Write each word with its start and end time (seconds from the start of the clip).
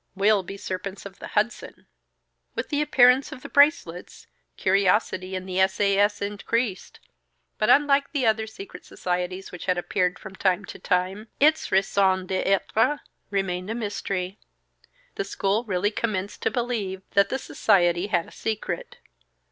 We'll 0.15 0.41
be 0.41 0.57
Serpents 0.57 1.05
of 1.05 1.19
the 1.19 1.27
Hudson." 1.27 1.85
With 2.55 2.69
the 2.69 2.81
appearance 2.81 3.31
of 3.31 3.43
the 3.43 3.49
bracelets, 3.49 4.25
curiosity 4.57 5.35
in 5.35 5.45
the 5.45 5.59
S. 5.59 5.79
A. 5.79 5.95
S. 5.95 6.23
increased, 6.23 6.99
but 7.59 7.69
unlike 7.69 8.11
the 8.11 8.25
other 8.25 8.47
secret 8.47 8.83
societies 8.83 9.51
which 9.51 9.67
had 9.67 9.77
appeared 9.77 10.17
from 10.17 10.35
time 10.35 10.65
to 10.65 10.79
time, 10.79 11.27
its 11.39 11.71
raison 11.71 12.25
d'être 12.25 13.01
remained 13.29 13.69
a 13.69 13.75
mystery. 13.75 14.39
The 15.17 15.23
school 15.23 15.65
really 15.65 15.91
commenced 15.91 16.41
to 16.41 16.49
believe 16.49 17.03
that 17.11 17.29
the 17.29 17.37
society 17.37 18.07
had 18.07 18.25
a 18.27 18.31
secret. 18.31 18.97